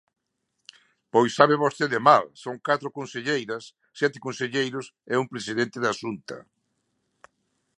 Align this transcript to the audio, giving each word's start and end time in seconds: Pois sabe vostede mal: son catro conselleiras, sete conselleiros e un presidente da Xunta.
Pois 1.13 1.31
sabe 1.37 1.61
vostede 1.65 1.99
mal: 2.09 2.23
son 2.43 2.55
catro 2.67 2.89
conselleiras, 2.97 3.63
sete 3.99 4.17
conselleiros 4.27 4.85
e 5.11 5.13
un 5.21 5.27
presidente 5.33 5.77
da 5.85 5.97
Xunta. 5.99 6.37